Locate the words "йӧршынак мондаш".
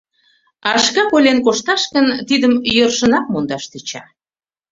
2.75-3.63